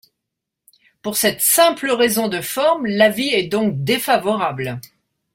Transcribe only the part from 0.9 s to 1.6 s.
Pour cette